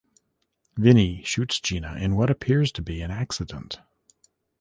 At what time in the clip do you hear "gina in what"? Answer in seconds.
1.59-2.31